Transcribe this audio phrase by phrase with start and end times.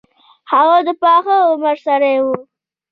[0.51, 2.33] هغه د پاخه عمر سړی وو.